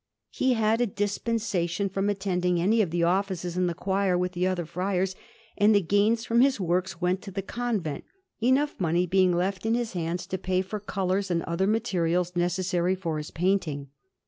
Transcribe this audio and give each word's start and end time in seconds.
He 0.31 0.53
had 0.55 0.81
a 0.81 0.87
dispensation 0.87 1.87
from 1.87 2.09
attending 2.09 2.59
any 2.59 2.81
of 2.81 2.89
the 2.89 3.03
offices 3.03 3.55
in 3.55 3.67
the 3.67 3.75
choir 3.75 4.17
with 4.17 4.31
the 4.31 4.47
other 4.47 4.65
friars, 4.65 5.15
and 5.55 5.75
the 5.75 5.79
gains 5.79 6.25
from 6.25 6.41
his 6.41 6.59
works 6.59 6.99
went 6.99 7.21
to 7.21 7.29
the 7.29 7.43
convent, 7.43 8.05
enough 8.41 8.73
money 8.79 9.05
being 9.05 9.31
left 9.31 9.63
in 9.63 9.75
his 9.75 9.93
hands 9.93 10.25
to 10.25 10.39
pay 10.39 10.63
for 10.63 10.79
colours 10.79 11.29
and 11.29 11.43
other 11.43 11.67
materials 11.67 12.35
necessary 12.35 12.95
for 12.95 13.19
his 13.19 13.29
painting. 13.29 13.89